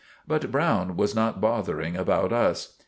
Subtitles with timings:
[0.27, 2.73] But Browne was not bothering about us.